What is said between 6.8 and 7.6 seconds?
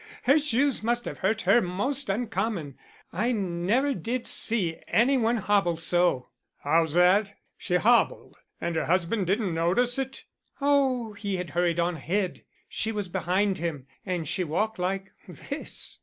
that?